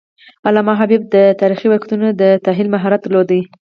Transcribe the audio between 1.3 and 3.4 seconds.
تاریخي واقعیتونو د تحلیل مهارت درلود.